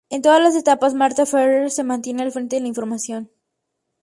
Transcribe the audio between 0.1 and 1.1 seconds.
todas las etapas,